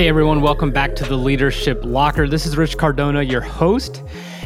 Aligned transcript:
Hey 0.00 0.08
everyone, 0.08 0.40
welcome 0.40 0.70
back 0.70 0.96
to 0.96 1.04
the 1.04 1.14
Leadership 1.14 1.82
Locker. 1.84 2.26
This 2.26 2.46
is 2.46 2.56
Rich 2.56 2.78
Cardona, 2.78 3.20
your 3.20 3.42
host, 3.42 4.02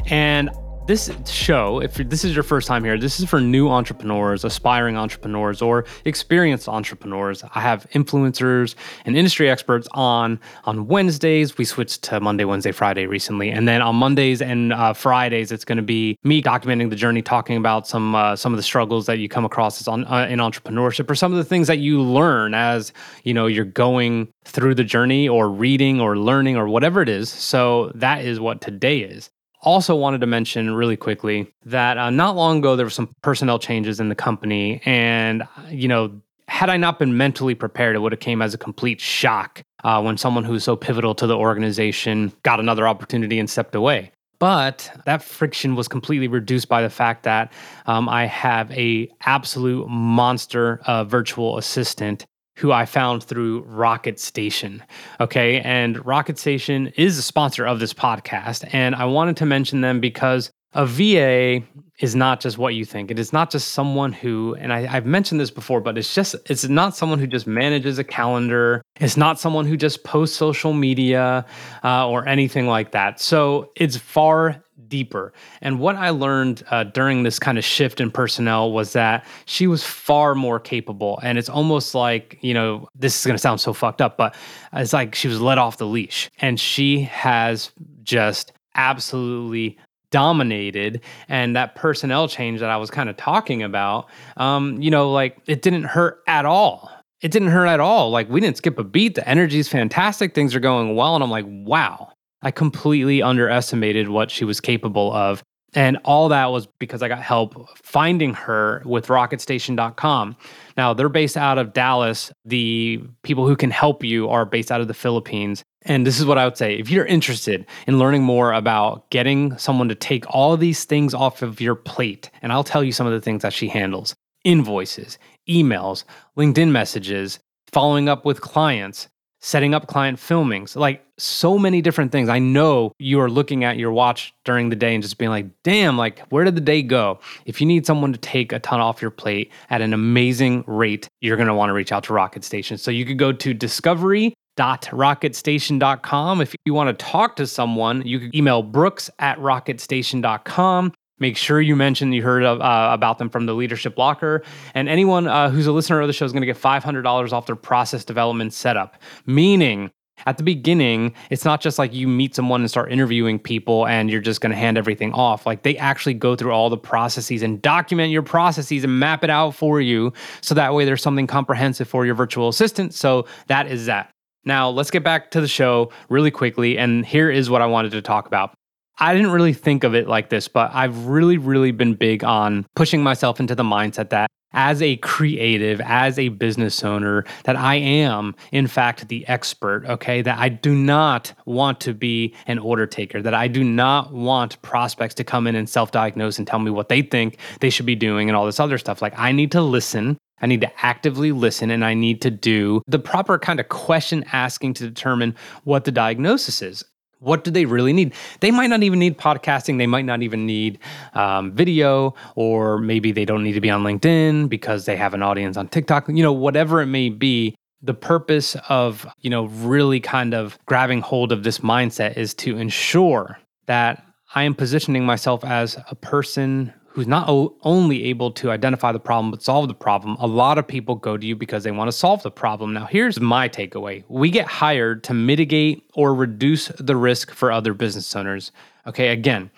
and 0.07 0.51
this 0.87 1.11
show, 1.27 1.81
if 1.81 1.95
this 1.95 2.25
is 2.25 2.35
your 2.35 2.43
first 2.43 2.69
time 2.69 2.85
here, 2.85 2.99
this 2.99 3.19
is 3.19 3.29
for 3.29 3.41
new 3.41 3.69
entrepreneurs, 3.69 4.45
aspiring 4.45 4.97
entrepreneurs, 4.97 5.63
or 5.63 5.87
experienced 6.05 6.69
entrepreneurs. 6.69 7.43
I 7.55 7.61
have 7.61 7.89
influencers 7.91 8.75
and 9.07 9.17
industry 9.17 9.51
experts 9.51 9.89
on 9.93 10.39
on 10.65 10.87
Wednesdays. 10.87 11.57
We 11.57 11.65
switched 11.65 12.03
to 12.05 12.21
Monday, 12.21 12.45
Wednesday, 12.45 12.73
Friday 12.73 13.07
recently, 13.07 13.51
and 13.51 13.67
then 13.67 13.81
on 13.81 13.97
Mondays 13.97 14.43
and 14.43 14.73
uh, 14.73 14.93
Fridays, 14.93 15.53
it's 15.53 15.65
going 15.65 15.77
to 15.77 15.83
be 15.83 16.19
me 16.23 16.43
documenting 16.43 16.91
the 16.91 16.97
journey, 16.97 17.23
talking 17.23 17.57
about 17.57 17.87
some 17.87 18.15
uh, 18.15 18.37
some 18.37 18.53
of 18.53 18.59
the 18.59 18.63
struggles 18.63 19.07
that 19.07 19.19
you 19.19 19.29
come 19.29 19.45
across 19.45 19.81
as 19.81 19.89
on, 19.89 20.05
uh, 20.05 20.27
in 20.29 20.39
entrepreneurship, 20.39 21.09
or 21.09 21.15
some 21.15 21.33
of 21.33 21.39
the 21.39 21.45
things 21.45 21.67
that 21.67 21.79
you 21.79 22.03
learn 22.03 22.53
as 22.55 22.93
you 23.23 23.33
know 23.33 23.47
you're 23.47 23.65
going 23.65 24.29
through 24.45 24.75
the 24.75 24.85
journey, 24.85 25.29
or 25.29 25.49
reading, 25.49 26.01
or 26.01 26.19
learning, 26.19 26.57
or 26.57 26.69
whatever 26.69 27.01
it 27.01 27.09
is. 27.09 27.31
So 27.31 27.91
that 27.95 28.25
is 28.25 28.39
what 28.39 28.61
today 28.61 28.99
is. 28.99 29.31
Also, 29.65 29.97
wanted 29.97 30.21
to 30.21 30.27
mention 30.27 30.75
really 30.75 30.97
quickly 30.97 31.53
that 31.65 31.97
uh, 31.97 32.11
not 32.11 32.37
long 32.37 32.59
ago 32.59 32.77
there 32.77 32.85
were 32.85 32.91
some 32.91 33.15
personnel 33.23 33.59
changes 33.59 33.99
in 33.99 34.11
the 34.11 34.15
company, 34.15 34.81
and 34.85 35.43
you 35.71 35.89
know, 35.89 36.21
had 36.49 36.69
I 36.69 36.77
not 36.77 36.99
been 36.99 37.17
mentally 37.17 37.55
prepared, 37.55 37.97
it 37.97 38.01
would 38.01 38.13
have 38.13 38.21
came 38.21 38.43
as 38.43 38.53
a 38.53 38.59
complete 38.59 39.01
shock 39.01 39.63
uh, 39.83 40.03
when 40.03 40.19
someone 40.19 40.45
who's 40.45 40.65
so 40.65 40.77
pivotal 40.77 41.15
to 41.15 41.27
the 41.27 41.37
organization 41.37 42.31
got 42.43 42.61
another 42.61 42.87
opportunity 42.87 43.39
and 43.39 43.49
stepped 43.49 43.75
away. 43.75 44.13
But 44.39 44.91
that 45.07 45.23
friction 45.23 45.75
was 45.75 45.89
completely 45.89 46.29
reduced 46.29 46.69
by 46.69 46.83
the 46.83 46.91
fact 46.91 47.23
that 47.23 47.53
um, 47.87 48.09
I 48.09 48.27
have 48.27 48.71
a 48.73 49.09
absolute 49.23 49.89
monster 49.89 50.81
uh, 50.85 51.05
virtual 51.05 51.57
assistant 51.57 52.27
who 52.57 52.73
I 52.73 52.87
found 52.87 53.23
through 53.23 53.63
Rocket 53.63 54.21
Station. 54.21 54.83
Okay. 55.21 55.61
And 55.61 56.05
Rocket 56.05 56.39
Station 56.39 56.89
is 56.97 57.19
a 57.19 57.23
sponsor 57.23 57.67
of 57.67 57.81
this 57.81 57.93
podcast. 57.93 58.69
And 58.73 58.95
I 58.95 59.05
wanted 59.05 59.37
to 59.39 59.47
mention 59.47 59.81
them 59.81 60.01
because 60.01 60.51
a 60.73 60.87
VA 60.87 61.63
is 62.01 62.17
not 62.17 62.41
just 62.41 62.59
what 62.59 62.75
you 62.75 62.85
think. 62.85 63.11
It 63.11 63.19
is 63.19 63.33
not 63.33 63.51
just 63.51 63.69
someone 63.69 64.13
who, 64.13 64.55
and 64.59 64.73
I, 64.73 64.81
have 64.81 65.07
mentioned 65.07 65.41
this 65.41 65.51
before, 65.51 65.81
but 65.81 65.97
it's 65.97 66.13
just, 66.13 66.35
it's 66.51 66.69
not 66.69 66.97
someone 66.97 67.21
who 67.21 67.29
just 67.29 67.47
manages 67.47 67.99
a 67.99 68.05
calendar. 68.05 68.83
It's 68.99 69.17
not 69.17 69.39
someone 69.39 69.67
who 69.67 69.77
just 69.77 70.03
posts 70.03 70.37
social 70.37 70.73
media 70.73 71.47
uh, 71.85 72.09
or 72.09 72.27
anything 72.27 72.67
like 72.67 72.91
that. 72.91 73.21
So 73.21 73.71
it's 73.77 73.97
far 73.97 74.65
deeper. 74.95 75.33
And 75.61 75.81
what 75.81 75.97
I 75.97 76.11
learned 76.11 76.63
uh, 76.71 76.85
during 76.85 77.25
this 77.25 77.41
kind 77.41 77.59
of 77.59 77.65
shift 77.65 78.01
in 78.01 78.13
personnel 78.13 78.71
was 78.71 78.93
that 78.93 79.27
she 79.45 79.67
was 79.67 79.83
far 79.83 80.37
more 80.37 80.61
capable. 80.61 81.19
And 81.25 81.37
it's 81.37 81.49
almost 81.49 81.97
like, 81.97 82.39
you 82.43 82.55
know, 82.55 82.87
this 82.95 83.19
is 83.19 83.27
going 83.27 83.35
to 83.35 83.41
sound 83.41 83.61
so 83.61 83.73
fucked 83.73 84.01
up, 84.01 84.17
but 84.17 84.37
it's 84.73 84.93
like 84.93 85.17
she 85.17 85.27
was 85.27 85.41
let 85.41 85.59
off 85.59 85.79
the 85.79 85.87
leash. 85.87 86.31
And 86.39 86.61
she 86.61 87.01
has 87.01 87.73
just 88.05 88.53
absolutely 88.77 89.79
dominated. 90.13 91.01
And 91.29 91.57
that 91.57 91.75
personnel 91.75 92.29
change 92.29 92.61
that 92.61 92.71
i 92.71 92.77
was 92.77 92.89
kind 92.89 93.09
of 93.11 93.17
talking 93.17 93.65
about 93.65 94.09
um, 94.37 94.81
you 94.81 94.93
know 94.93 95.11
like 95.11 95.39
it 95.49 95.61
didn't 95.61 95.85
hurt 95.85 96.23
at 96.29 96.47
all. 96.47 96.89
It 97.21 97.33
didn't 97.33 97.49
hurt 97.49 97.67
at 97.67 97.81
all. 97.81 98.11
Like 98.11 98.29
we 98.29 98.41
didn't 98.41 98.59
skip 98.59 98.79
a 98.79 98.85
beat. 98.85 99.17
The 99.17 99.29
energy 99.29 99.59
is 99.59 99.69
fantastic. 99.69 100.35
Things 100.35 100.55
are 100.55 100.61
going 100.61 100.95
well. 100.95 101.17
And 101.17 101.25
i'm 101.25 101.33
like 101.33 101.47
wow 101.49 102.14
I 102.45 102.51
completely 102.51 103.23
underestimated 103.23 104.09
what 104.11 104.31
she 104.31 104.45
was 104.45 104.61
capable 104.61 105.13
of. 105.13 105.43
And 105.77 105.99
all 106.05 106.29
that 106.29 106.53
was 106.53 106.69
because 106.79 107.03
I 107.03 107.09
got 107.09 107.21
help 107.21 107.67
finding 107.77 108.33
her 108.35 108.81
with 108.85 109.09
rocketstation.com. 109.09 110.37
Now, 110.77 110.95
they're 110.95 111.09
based 111.09 111.37
out 111.37 111.59
of 111.59 111.73
Dallas. 111.73 112.31
The 112.45 113.03
people 113.25 113.49
who 113.49 113.57
can 113.57 113.73
help 113.73 114.05
you 114.05 114.29
are 114.29 114.45
based 114.45 114.71
out 114.71 114.81
of 114.81 114.87
the 114.87 114.95
Philippines. 114.95 115.65
And 115.83 116.07
this 116.07 116.21
is 116.21 116.27
what 116.27 116.39
I 116.39 116.45
would 116.45 116.57
say 116.57 116.77
if 116.77 116.91
you're 116.91 117.05
interested 117.05 117.67
in 117.89 117.99
learning 117.99 118.23
more 118.23 118.53
about 118.53 119.11
getting 119.11 119.59
someone 119.59 119.89
to 119.89 119.97
take 119.97 120.25
all 120.29 120.57
these 120.57 120.85
things 120.85 121.13
off 121.13 121.43
of 121.43 121.61
your 121.61 121.75
plate, 121.75 122.31
and 122.41 122.53
I'll 122.53 122.65
tell 122.65 122.85
you 122.85 122.93
some 122.93 123.07
of 123.07 123.13
the 123.13 123.21
things 123.21 123.43
that 123.43 123.53
she 123.53 123.67
handles 123.67 124.15
invoices, 124.45 125.19
emails, 125.49 126.05
LinkedIn 126.37 126.71
messages, 126.71 127.41
following 127.73 128.09
up 128.09 128.25
with 128.25 128.43
clients, 128.43 129.09
setting 129.45 129.75
up 129.75 129.87
client 129.87 130.19
filmings, 130.19 130.75
like 130.75 131.05
so 131.19 131.59
many 131.59 131.83
different 131.83 132.11
things. 132.11 132.31
I 132.31 132.39
know 132.39 132.93
you 132.99 133.21
are 133.21 133.29
looking 133.29 133.63
at 133.63 133.77
your 133.77 133.93
watch 133.93 134.33
during 134.47 134.71
the 134.71 134.77
day 134.77 134.95
and 134.95 135.03
just 135.03 135.19
being 135.19 135.31
like, 135.31 135.45
damn, 135.63 135.99
like, 135.99 136.21
where 136.31 136.45
did 136.45 136.55
the 136.55 136.63
day 136.63 136.81
go? 136.81 137.21
If 137.45 137.61
you 137.61 137.67
need 137.67 137.85
someone 137.85 138.11
to 138.15 138.19
take 138.19 138.53
a 138.53 138.59
ton 138.59 138.81
off 138.81 139.03
your 139.03 139.11
plate 139.11 139.53
at 139.69 139.83
an 139.83 139.93
amazing 139.93 140.65
rate, 140.67 141.09
you're 141.21 141.37
going 141.37 141.49
to 141.49 141.55
want 141.55 141.69
to 141.69 141.75
reach 141.75 141.93
out 141.93 142.05
to 142.05 142.15
Rocket 142.15 142.43
Station. 142.43 142.79
So 142.79 142.91
you 142.91 143.05
could 143.05 143.19
go 143.19 143.33
to 143.33 143.53
discovery.rocketstation.com. 143.53 146.41
If 146.41 146.57
you 146.65 146.73
want 146.73 146.99
to 146.99 147.05
talk 147.05 147.37
to 147.37 147.47
someone, 147.47 148.01
you 148.07 148.21
can 148.21 148.35
email 148.35 148.63
brooks 148.63 149.11
at 149.19 149.39
rocketstation.com. 149.39 150.95
Make 151.19 151.37
sure 151.37 151.61
you 151.61 151.77
mention 151.77 152.13
you 152.13 152.23
heard 152.23 152.43
of, 152.43 152.61
uh, 152.61 152.91
about 152.93 153.19
them 153.19 153.31
from 153.31 153.47
the 153.47 153.55
Leadership 153.55 153.97
Locker. 153.97 154.43
And 154.75 154.89
anyone 154.89 155.29
uh, 155.29 155.49
who's 155.49 155.67
a 155.67 155.73
listener 155.73 156.01
of 156.01 156.09
the 156.09 156.13
show 156.13 156.25
is 156.25 156.33
going 156.33 156.43
to 156.43 156.47
get 156.47 156.57
$500 156.61 157.33
off 157.33 157.47
their 157.47 157.57
process 157.57 158.05
development 158.05 158.53
setup. 158.53 158.97
Meaning, 159.27 159.91
at 160.27 160.39
the 160.39 160.45
beginning, 160.45 161.13
it's 161.31 161.45
not 161.45 161.61
just 161.61 161.79
like 161.79 161.93
you 161.93 162.09
meet 162.09 162.35
someone 162.35 162.61
and 162.61 162.71
start 162.71 162.91
interviewing 162.91 163.39
people 163.39 163.87
and 163.87 164.11
you're 164.11 164.21
just 164.21 164.41
going 164.41 164.51
to 164.51 164.57
hand 164.57 164.79
everything 164.79 165.13
off. 165.13 165.45
Like 165.45 165.63
they 165.63 165.77
actually 165.77 166.15
go 166.15 166.35
through 166.35 166.53
all 166.53 166.71
the 166.71 166.79
processes 166.79 167.43
and 167.43 167.61
document 167.61 168.11
your 168.11 168.23
processes 168.23 168.85
and 168.85 168.99
map 168.99 169.23
it 169.25 169.31
out 169.31 169.55
for 169.55 169.81
you. 169.81 170.13
So 170.41 170.55
that 170.55 170.73
way 170.73 170.85
there's 170.85 171.03
something 171.03 171.27
comprehensive 171.27 171.89
for 171.89 172.07
your 172.07 172.15
virtual 172.15 172.49
assistant. 172.49 172.95
So 172.95 173.27
that 173.49 173.67
is 173.67 173.87
that. 173.87 174.11
Now, 174.45 174.69
let's 174.69 174.91
get 174.91 175.03
back 175.03 175.31
to 175.33 175.41
the 175.41 175.49
show 175.49 175.91
really 176.09 176.31
quickly. 176.31 176.79
And 176.79 177.05
here 177.05 177.31
is 177.31 177.51
what 177.51 177.63
I 177.63 177.67
wanted 177.67 177.93
to 177.93 178.03
talk 178.03 178.27
about. 178.27 178.55
I 178.99 179.15
didn't 179.15 179.33
really 179.33 179.53
think 179.53 179.85
of 179.85 179.95
it 179.95 180.09
like 180.09 180.31
this, 180.31 180.47
but 180.47 180.71
I've 180.73 181.07
really, 181.07 181.37
really 181.37 181.73
been 181.73 181.95
big 181.95 182.23
on 182.23 182.65
pushing 182.77 183.03
myself 183.03 183.41
into 183.41 183.55
the 183.55 183.65
mindset 183.65 184.11
that 184.11 184.31
as 184.55 184.81
a 184.81 184.97
creative, 184.99 185.81
as 185.81 186.19
a 186.19 186.29
business 186.29 186.83
owner, 186.85 187.25
that 187.43 187.57
I 187.57 187.75
am, 187.75 188.35
in 188.53 188.67
fact, 188.67 189.09
the 189.09 189.27
expert, 189.27 189.85
okay? 189.87 190.23
That 190.23 190.39
I 190.39 190.49
do 190.49 190.75
not 190.75 191.35
want 191.45 191.81
to 191.81 191.93
be 191.93 192.35
an 192.47 192.59
order 192.59 192.87
taker, 192.87 193.21
that 193.21 193.35
I 193.35 193.49
do 193.49 193.65
not 193.65 194.13
want 194.13 194.63
prospects 194.63 195.15
to 195.17 195.25
come 195.25 195.47
in 195.47 195.57
and 195.57 195.69
self 195.69 195.91
diagnose 195.91 196.39
and 196.39 196.47
tell 196.47 196.61
me 196.61 196.71
what 196.71 196.89
they 196.89 197.03
think 197.03 197.39
they 197.61 197.71
should 197.71 197.87
be 197.87 197.97
doing 197.97 198.31
and 198.31 198.37
all 198.37 198.47
this 198.47 198.61
other 198.61 198.79
stuff. 198.79 199.03
Like, 199.03 199.19
I 199.19 199.33
need 199.33 199.51
to 199.53 199.61
listen. 199.61 200.17
I 200.41 200.47
need 200.47 200.61
to 200.63 200.85
actively 200.85 201.33
listen 201.33 201.71
and 201.71 201.85
I 201.85 201.95
need 201.95 202.21
to 202.23 202.31
do 202.31 202.83
the 202.87 202.99
proper 202.99 203.39
kind 203.39 203.61
of 203.61 203.69
question 203.69 204.25
asking 204.33 204.75
to 204.75 204.87
determine 204.87 205.35
what 205.63 205.85
the 205.85 205.93
diagnosis 205.93 206.61
is. 206.61 206.85
What 207.25 207.43
do 207.45 207.51
they 207.51 207.65
really 207.65 207.93
need? 207.93 208.15
They 208.41 208.51
might 208.51 208.69
not 208.69 208.83
even 208.83 208.99
need 208.99 209.19
podcasting. 209.19 209.79
They 209.79 209.87
might 209.87 210.05
not 210.05 210.23
even 210.23 210.47
need 210.47 210.79
um, 211.15 211.53
video, 211.53 212.15
or 212.35 212.79
maybe 212.79 213.13
they 213.13 213.25
don't 213.25 213.43
need 213.43 213.55
to 213.55 213.61
be 213.61 213.71
on 213.71 213.83
LinkedIn 213.83 214.49
because 214.49 214.85
they 214.85 214.97
have 214.97 215.15
an 215.15 215.23
audience 215.23 215.57
on 215.57 215.69
TikTok. 215.69 216.09
You 216.09 216.23
know, 216.23 216.33
whatever 216.33 216.81
it 216.81 216.87
may 216.87 217.09
be. 217.09 217.55
The 217.83 217.93
purpose 217.93 218.57
of 218.71 219.07
you 219.21 219.29
know 219.29 219.45
really 219.45 220.01
kind 220.01 220.33
of 220.33 220.59
grabbing 220.65 221.03
hold 221.03 221.33
of 221.33 221.43
this 221.43 221.59
mindset 221.59 222.17
is 222.17 222.33
to 222.37 222.57
ensure 222.57 223.39
that 223.67 224.03
I 224.35 224.45
am 224.45 224.55
positioning 224.55 225.05
myself 225.05 225.45
as 225.45 225.77
a 225.91 225.95
person 225.95 226.73
who's 226.95 227.09
not 227.09 227.29
o- 227.29 227.53
only 227.63 228.05
able 228.05 228.31
to 228.31 228.53
identify 228.53 228.93
the 228.93 229.01
problem 229.01 229.33
but 229.33 229.43
solve 229.43 229.67
the 229.67 229.75
problem, 229.75 230.17
a 230.21 230.27
lot 230.29 230.59
of 230.59 230.67
people 230.67 230.95
go 230.95 231.17
to 231.17 231.27
you 231.27 231.35
because 231.35 231.65
they 231.65 231.73
want 231.73 231.89
to 231.89 231.93
solve 231.93 232.23
the 232.23 232.31
problem. 232.31 232.73
Now, 232.73 232.87
here's 232.87 233.19
my 233.21 233.49
takeaway 233.49 234.05
we 234.09 234.31
get 234.31 234.47
hired 234.47 235.03
to 235.05 235.15
mitigate 235.15 235.83
or 235.95 236.15
reduce 236.15 236.69
the 236.79 236.95
risk 236.95 237.33
for 237.33 237.51
other 237.51 237.75
business 237.75 238.15
owners. 238.15 238.53
Okay, 238.87 239.09
again, 239.09 239.51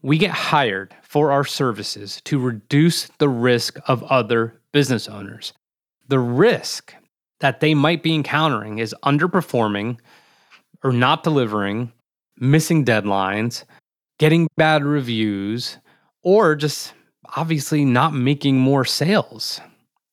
we 0.00 0.16
get 0.16 0.30
hired 0.30 0.94
for 1.02 1.30
our 1.30 1.44
services 1.44 2.22
to 2.24 2.38
reduce 2.38 3.08
the 3.18 3.28
risk 3.28 3.78
of 3.86 4.02
other 4.04 4.58
business 4.72 5.06
owners. 5.06 5.52
The 6.08 6.18
risk 6.18 6.94
that 7.40 7.60
they 7.60 7.74
might 7.74 8.02
be 8.02 8.14
encountering 8.14 8.78
is 8.78 8.94
underperforming 9.04 9.98
or 10.82 10.92
not 10.92 11.24
delivering, 11.24 11.92
missing 12.38 12.86
deadlines, 12.86 13.64
getting 14.18 14.48
bad 14.56 14.82
reviews 14.82 15.76
or 16.22 16.54
just 16.54 16.92
obviously 17.36 17.84
not 17.84 18.14
making 18.14 18.58
more 18.58 18.84
sales. 18.84 19.60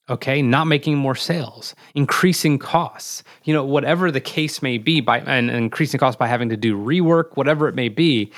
Okay, 0.10 0.42
not 0.42 0.68
making 0.68 0.98
more 0.98 1.16
sales, 1.16 1.76
increasing 1.94 2.58
costs, 2.58 3.24
you 3.44 3.54
know, 3.54 3.66
whatever 3.66 4.10
the 4.10 4.22
case 4.22 4.62
may 4.62 4.78
be, 4.78 5.02
by 5.02 5.20
and, 5.20 5.52
increasing 5.52 6.00
costs 6.00 6.18
by 6.18 6.28
having 6.28 6.48
to 6.48 6.56
do 6.56 6.78
rework, 6.78 7.36
whatever 7.36 7.68
it 7.68 7.76
may 7.76 7.90
be. 7.90 8.32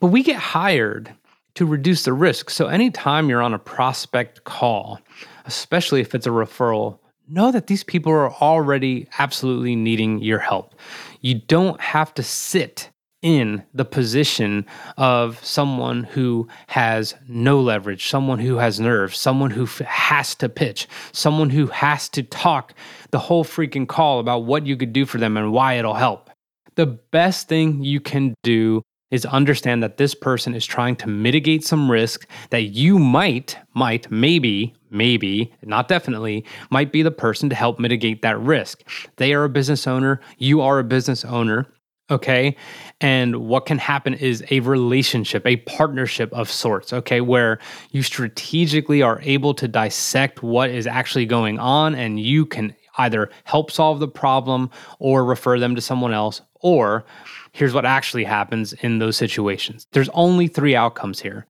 But 0.00 0.06
we 0.06 0.22
get 0.22 0.36
hired 0.36 1.12
to 1.56 1.66
reduce 1.66 2.04
the 2.04 2.14
risk. 2.14 2.48
So 2.48 2.68
anytime 2.68 3.28
you're 3.28 3.42
on 3.42 3.52
a 3.52 3.58
prospect 3.58 4.44
call, 4.44 5.00
especially 5.44 6.00
if 6.00 6.14
it's 6.14 6.26
a 6.26 6.30
referral, 6.30 6.98
know 7.28 7.52
that 7.52 7.66
these 7.66 7.84
people 7.84 8.10
are 8.10 8.32
already 8.32 9.06
absolutely 9.18 9.76
needing 9.76 10.18
your 10.20 10.38
help. 10.38 10.74
You 11.20 11.34
don't 11.34 11.80
have 11.80 12.14
to 12.14 12.22
sit 12.22 12.88
in 13.22 13.62
the 13.72 13.84
position 13.84 14.66
of 14.98 15.42
someone 15.44 16.04
who 16.04 16.48
has 16.66 17.14
no 17.28 17.60
leverage, 17.60 18.08
someone 18.08 18.40
who 18.40 18.56
has 18.56 18.80
nerves, 18.80 19.16
someone 19.16 19.52
who 19.52 19.62
f- 19.62 19.78
has 19.78 20.34
to 20.34 20.48
pitch, 20.48 20.88
someone 21.12 21.50
who 21.50 21.68
has 21.68 22.08
to 22.10 22.22
talk 22.24 22.74
the 23.12 23.20
whole 23.20 23.44
freaking 23.44 23.88
call 23.88 24.18
about 24.18 24.44
what 24.44 24.66
you 24.66 24.76
could 24.76 24.92
do 24.92 25.06
for 25.06 25.18
them 25.18 25.36
and 25.36 25.52
why 25.52 25.74
it'll 25.74 25.94
help. 25.94 26.30
The 26.74 26.86
best 26.86 27.48
thing 27.48 27.84
you 27.84 28.00
can 28.00 28.34
do 28.42 28.82
is 29.12 29.26
understand 29.26 29.82
that 29.82 29.98
this 29.98 30.14
person 30.14 30.54
is 30.54 30.64
trying 30.64 30.96
to 30.96 31.06
mitigate 31.06 31.64
some 31.64 31.90
risk 31.90 32.26
that 32.50 32.62
you 32.62 32.98
might, 32.98 33.56
might, 33.74 34.10
maybe, 34.10 34.74
maybe, 34.90 35.52
not 35.62 35.86
definitely, 35.86 36.44
might 36.70 36.90
be 36.90 37.02
the 37.02 37.10
person 37.10 37.50
to 37.50 37.54
help 37.54 37.78
mitigate 37.78 38.22
that 38.22 38.40
risk. 38.40 38.82
They 39.16 39.34
are 39.34 39.44
a 39.44 39.50
business 39.50 39.86
owner, 39.86 40.20
you 40.38 40.62
are 40.62 40.78
a 40.78 40.84
business 40.84 41.24
owner. 41.26 41.66
Okay. 42.12 42.54
And 43.00 43.48
what 43.48 43.64
can 43.64 43.78
happen 43.78 44.12
is 44.12 44.44
a 44.50 44.60
relationship, 44.60 45.46
a 45.46 45.56
partnership 45.56 46.30
of 46.34 46.50
sorts, 46.50 46.92
okay, 46.92 47.22
where 47.22 47.58
you 47.90 48.02
strategically 48.02 49.00
are 49.00 49.18
able 49.22 49.54
to 49.54 49.66
dissect 49.66 50.42
what 50.42 50.68
is 50.68 50.86
actually 50.86 51.24
going 51.24 51.58
on 51.58 51.94
and 51.94 52.20
you 52.20 52.44
can 52.44 52.76
either 52.98 53.30
help 53.44 53.70
solve 53.70 53.98
the 53.98 54.08
problem 54.08 54.70
or 54.98 55.24
refer 55.24 55.58
them 55.58 55.74
to 55.74 55.80
someone 55.80 56.12
else. 56.12 56.42
Or 56.60 57.06
here's 57.52 57.72
what 57.72 57.86
actually 57.86 58.24
happens 58.24 58.74
in 58.74 58.98
those 58.98 59.16
situations 59.16 59.86
there's 59.92 60.10
only 60.10 60.48
three 60.48 60.76
outcomes 60.76 61.18
here. 61.18 61.46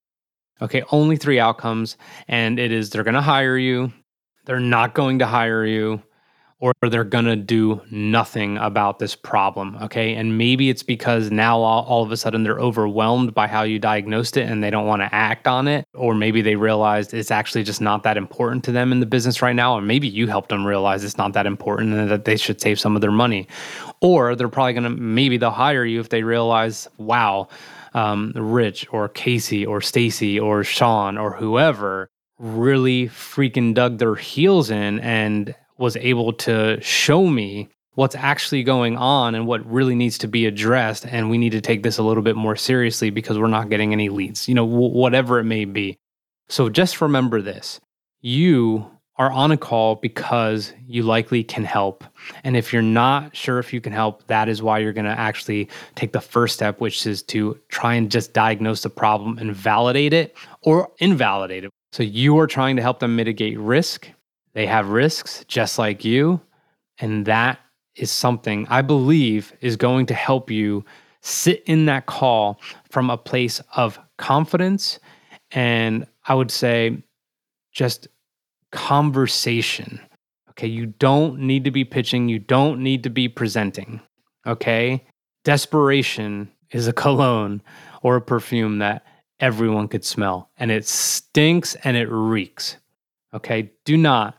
Okay, 0.62 0.84
only 0.92 1.16
three 1.16 1.40
outcomes. 1.40 1.96
And 2.28 2.60
it 2.60 2.70
is 2.70 2.90
they're 2.90 3.02
going 3.02 3.14
to 3.14 3.20
hire 3.20 3.58
you, 3.58 3.92
they're 4.44 4.60
not 4.60 4.94
going 4.94 5.18
to 5.18 5.26
hire 5.26 5.66
you, 5.66 6.00
or 6.62 6.72
they're 6.88 7.02
going 7.02 7.24
to 7.24 7.34
do 7.34 7.82
nothing 7.90 8.56
about 8.58 9.00
this 9.00 9.16
problem. 9.16 9.76
Okay. 9.82 10.14
And 10.14 10.38
maybe 10.38 10.70
it's 10.70 10.84
because 10.84 11.32
now 11.32 11.58
all, 11.58 11.82
all, 11.86 12.04
of 12.04 12.12
a 12.12 12.16
sudden 12.16 12.44
they're 12.44 12.60
overwhelmed 12.60 13.34
by 13.34 13.48
how 13.48 13.64
you 13.64 13.80
diagnosed 13.80 14.36
it 14.36 14.48
and 14.48 14.62
they 14.62 14.70
don't 14.70 14.86
want 14.86 15.02
to 15.02 15.12
act 15.12 15.48
on 15.48 15.66
it. 15.66 15.84
Or 15.92 16.14
maybe 16.14 16.40
they 16.40 16.54
realized 16.54 17.14
it's 17.14 17.32
actually 17.32 17.64
just 17.64 17.80
not 17.80 18.04
that 18.04 18.16
important 18.16 18.62
to 18.64 18.72
them 18.72 18.92
in 18.92 19.00
the 19.00 19.06
business 19.06 19.42
right 19.42 19.56
now. 19.56 19.74
Or 19.76 19.80
maybe 19.80 20.06
you 20.06 20.28
helped 20.28 20.50
them 20.50 20.64
realize 20.64 21.02
it's 21.02 21.18
not 21.18 21.32
that 21.32 21.46
important 21.46 21.94
and 21.94 22.08
that 22.08 22.26
they 22.26 22.36
should 22.36 22.60
save 22.60 22.78
some 22.78 22.94
of 22.94 23.02
their 23.02 23.10
money. 23.10 23.48
Or 24.00 24.36
they're 24.36 24.48
probably 24.48 24.74
going 24.74 24.84
to, 24.84 24.90
maybe 24.90 25.38
they'll 25.38 25.50
hire 25.50 25.84
you 25.84 25.98
if 25.98 26.10
they 26.10 26.22
realize, 26.22 26.86
wow, 26.96 27.48
um, 27.94 28.32
Rich 28.36 28.86
or 28.92 29.08
Casey 29.08 29.66
or 29.66 29.80
Stacy 29.80 30.38
or 30.38 30.62
Sean 30.62 31.18
or 31.18 31.32
whoever 31.32 32.08
really 32.38 33.08
freaking 33.08 33.74
dug 33.74 33.98
their 33.98 34.14
heels 34.14 34.70
in 34.70 35.00
and 35.00 35.56
was 35.82 35.96
able 35.96 36.32
to 36.32 36.81
show 36.81 37.26
me 37.26 37.69
what's 37.94 38.14
actually 38.14 38.62
going 38.62 38.96
on 38.96 39.34
and 39.34 39.49
what 39.49 39.69
really 39.70 39.96
needs 39.96 40.17
to 40.17 40.29
be 40.29 40.46
addressed 40.46 41.05
and 41.05 41.29
we 41.29 41.37
need 41.37 41.50
to 41.50 41.61
take 41.61 41.82
this 41.82 41.99
a 41.99 42.02
little 42.02 42.23
bit 42.23 42.37
more 42.37 42.55
seriously 42.55 43.11
because 43.11 43.37
we're 43.37 43.49
not 43.49 43.69
getting 43.69 43.93
any 43.93 44.08
leads 44.08 44.49
you 44.49 44.55
know 44.55 44.64
w- 44.67 44.94
whatever 44.94 45.40
it 45.40 45.44
may 45.44 45.64
be. 45.64 45.99
So 46.49 46.69
just 46.69 47.00
remember 47.00 47.43
this. 47.43 47.81
You 48.20 48.88
are 49.17 49.32
on 49.32 49.50
a 49.50 49.56
call 49.56 49.96
because 49.96 50.73
you 50.87 51.02
likely 51.02 51.43
can 51.43 51.64
help. 51.64 52.05
And 52.44 52.56
if 52.56 52.73
you're 52.73 52.81
not 52.81 53.37
sure 53.37 53.58
if 53.58 53.73
you 53.73 53.81
can 53.81 53.93
help 53.93 54.25
that 54.29 54.49
is 54.49 54.62
why 54.62 54.79
you're 54.79 54.93
going 54.93 55.05
to 55.05 55.19
actually 55.19 55.69
take 55.96 56.12
the 56.12 56.20
first 56.20 56.55
step 56.55 56.81
which 56.81 57.05
is 57.06 57.23
to 57.25 57.58
try 57.69 57.94
and 57.94 58.08
just 58.08 58.32
diagnose 58.32 58.82
the 58.82 58.90
problem 58.90 59.37
and 59.38 59.55
validate 59.55 60.12
it 60.12 60.37
or 60.62 60.93
invalidate 60.99 61.64
it. 61.64 61.70
So 61.93 62.05
you 62.05 62.38
are 62.38 62.46
trying 62.46 62.76
to 62.76 62.82
help 62.82 63.00
them 63.00 63.17
mitigate 63.17 63.58
risk 63.58 64.08
they 64.54 64.66
have 64.66 64.88
risks 64.88 65.44
just 65.49 65.78
like 65.78 66.04
you. 66.04 66.40
And 66.99 67.26
that 67.26 67.58
is 67.96 68.10
something 68.10 68.66
I 68.69 68.82
believe 68.82 69.52
is 69.60 69.76
going 69.76 70.06
to 70.06 70.14
help 70.14 70.50
you 70.50 70.84
sit 71.20 71.62
in 71.66 71.87
that 71.87 72.06
call 72.06 72.60
from 72.90 73.10
a 73.10 73.16
place 73.16 73.60
of 73.76 73.99
confidence 74.19 74.99
and 75.52 76.06
I 76.26 76.34
would 76.34 76.50
say 76.50 77.02
just 77.72 78.08
conversation. 78.70 80.00
Okay. 80.50 80.66
You 80.66 80.87
don't 80.87 81.40
need 81.40 81.64
to 81.64 81.70
be 81.70 81.84
pitching, 81.84 82.28
you 82.28 82.38
don't 82.38 82.82
need 82.82 83.02
to 83.05 83.10
be 83.10 83.28
presenting. 83.28 84.00
Okay. 84.46 85.05
Desperation 85.44 86.50
is 86.70 86.88
a 86.88 86.93
cologne 87.05 87.62
or 88.02 88.16
a 88.16 88.20
perfume 88.20 88.78
that 88.78 89.05
everyone 89.40 89.88
could 89.88 90.05
smell 90.05 90.50
and 90.56 90.70
it 90.70 90.87
stinks 90.87 91.75
and 91.84 91.96
it 91.96 92.08
reeks. 92.10 92.76
Okay. 93.34 93.70
Do 93.84 93.96
not 93.96 94.37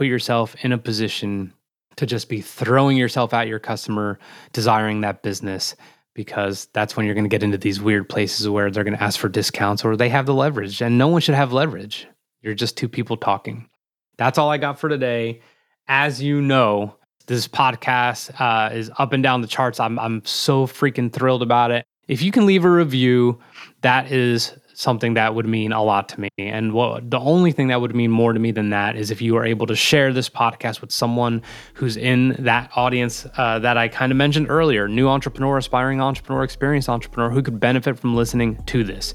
put 0.00 0.06
yourself 0.06 0.56
in 0.64 0.72
a 0.72 0.78
position 0.78 1.52
to 1.96 2.06
just 2.06 2.30
be 2.30 2.40
throwing 2.40 2.96
yourself 2.96 3.34
at 3.34 3.46
your 3.46 3.58
customer, 3.58 4.18
desiring 4.54 5.02
that 5.02 5.22
business, 5.22 5.76
because 6.14 6.68
that's 6.72 6.96
when 6.96 7.04
you're 7.04 7.14
going 7.14 7.26
to 7.26 7.28
get 7.28 7.42
into 7.42 7.58
these 7.58 7.82
weird 7.82 8.08
places 8.08 8.48
where 8.48 8.70
they're 8.70 8.82
going 8.82 8.96
to 8.96 9.02
ask 9.02 9.20
for 9.20 9.28
discounts 9.28 9.84
or 9.84 9.96
they 9.96 10.08
have 10.08 10.24
the 10.24 10.32
leverage, 10.32 10.80
and 10.80 10.96
no 10.96 11.06
one 11.08 11.20
should 11.20 11.34
have 11.34 11.52
leverage. 11.52 12.08
You're 12.40 12.54
just 12.54 12.78
two 12.78 12.88
people 12.88 13.18
talking. 13.18 13.68
That's 14.16 14.38
all 14.38 14.48
I 14.48 14.56
got 14.56 14.80
for 14.80 14.88
today. 14.88 15.42
As 15.86 16.22
you 16.22 16.40
know, 16.40 16.96
this 17.26 17.46
podcast 17.46 18.40
uh, 18.40 18.74
is 18.74 18.90
up 18.96 19.12
and 19.12 19.22
down 19.22 19.42
the 19.42 19.48
charts. 19.48 19.78
I'm 19.78 19.98
I'm 19.98 20.24
so 20.24 20.66
freaking 20.66 21.12
thrilled 21.12 21.42
about 21.42 21.72
it. 21.72 21.84
If 22.08 22.22
you 22.22 22.32
can 22.32 22.46
leave 22.46 22.64
a 22.64 22.70
review, 22.70 23.38
that 23.82 24.10
is 24.10 24.56
something 24.80 25.12
that 25.12 25.34
would 25.34 25.46
mean 25.46 25.72
a 25.72 25.82
lot 25.82 26.08
to 26.08 26.18
me. 26.18 26.30
And 26.38 26.72
what 26.72 27.10
the 27.10 27.20
only 27.20 27.52
thing 27.52 27.68
that 27.68 27.82
would 27.82 27.94
mean 27.94 28.10
more 28.10 28.32
to 28.32 28.40
me 28.40 28.50
than 28.50 28.70
that 28.70 28.96
is 28.96 29.10
if 29.10 29.20
you 29.20 29.36
are 29.36 29.44
able 29.44 29.66
to 29.66 29.76
share 29.76 30.10
this 30.10 30.30
podcast 30.30 30.80
with 30.80 30.90
someone 30.90 31.42
who's 31.74 31.98
in 31.98 32.34
that 32.38 32.70
audience 32.74 33.26
uh, 33.36 33.58
that 33.58 33.76
I 33.76 33.88
kind 33.88 34.10
of 34.10 34.16
mentioned 34.16 34.46
earlier 34.48 34.88
new 34.88 35.06
entrepreneur, 35.06 35.58
aspiring 35.58 36.00
entrepreneur, 36.00 36.42
experienced 36.42 36.88
entrepreneur 36.88 37.28
who 37.28 37.42
could 37.42 37.60
benefit 37.60 37.98
from 37.98 38.16
listening 38.16 38.56
to 38.64 38.82
this. 38.82 39.14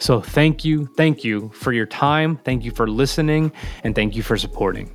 So 0.00 0.20
thank 0.20 0.64
you. 0.64 0.86
Thank 0.96 1.22
you 1.22 1.50
for 1.54 1.72
your 1.72 1.86
time. 1.86 2.36
Thank 2.38 2.64
you 2.64 2.72
for 2.72 2.88
listening. 2.88 3.52
And 3.84 3.94
thank 3.94 4.16
you 4.16 4.22
for 4.24 4.36
supporting. 4.36 4.92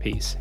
Peace. 0.00 0.36